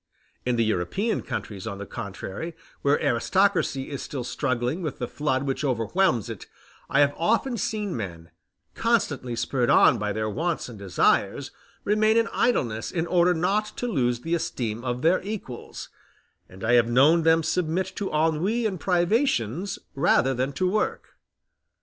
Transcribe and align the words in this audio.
In 0.47 0.55
the 0.55 0.65
European 0.65 1.21
countries, 1.21 1.67
on 1.67 1.77
the 1.77 1.85
contrary, 1.85 2.55
where 2.81 2.99
aristocracy 3.03 3.91
is 3.91 4.01
still 4.01 4.23
struggling 4.23 4.81
with 4.81 4.97
the 4.97 5.07
flood 5.07 5.43
which 5.43 5.63
overwhelms 5.63 6.27
it, 6.27 6.47
I 6.89 7.01
have 7.01 7.13
often 7.15 7.55
seen 7.55 7.95
men, 7.95 8.31
constantly 8.73 9.35
spurred 9.35 9.69
on 9.69 9.99
by 9.99 10.11
their 10.11 10.27
wants 10.27 10.67
and 10.67 10.79
desires, 10.79 11.51
remain 11.83 12.17
in 12.17 12.27
idleness, 12.33 12.91
in 12.91 13.05
order 13.05 13.35
not 13.35 13.65
to 13.77 13.85
lose 13.87 14.21
the 14.21 14.33
esteem 14.33 14.83
of 14.83 15.03
their 15.03 15.21
equals; 15.21 15.89
and 16.49 16.63
I 16.63 16.73
have 16.73 16.87
known 16.89 17.21
them 17.21 17.43
submit 17.43 17.95
to 17.97 18.09
ennui 18.09 18.65
and 18.65 18.79
privations 18.79 19.77
rather 19.93 20.33
than 20.33 20.51
to 20.53 20.67
work. 20.67 21.09